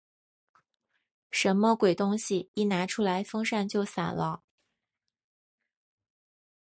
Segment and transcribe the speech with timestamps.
[1.29, 2.49] 什么鬼东西？
[2.55, 4.41] 一拿出来风扇就散了。